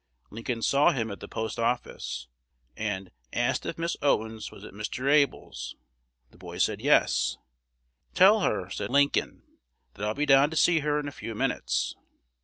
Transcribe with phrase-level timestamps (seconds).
[0.31, 2.27] Lincoln saw him at the post office,
[2.75, 5.07] and "asked if Miss Owens was at Mr.
[5.07, 5.75] Able's."
[6.31, 7.37] The boy said "Yes."
[8.15, 9.43] "Tell her," said Lin join,
[9.93, 11.95] "that I'll be down to see her in a few minutes."